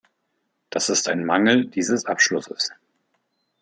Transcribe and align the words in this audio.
Das 0.71 0.89
ist 0.89 1.09
ein 1.09 1.23
Mangel 1.23 1.67
dieses 1.67 2.05
Abschlusses. 2.07 2.71